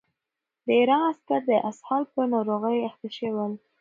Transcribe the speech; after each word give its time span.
د 0.65 0.67
ایران 0.79 1.01
عسکر 1.11 1.41
د 1.49 1.51
اسهال 1.69 2.03
په 2.13 2.21
ناروغۍ 2.33 2.77
اخته 2.89 3.09
شول. 3.17 3.51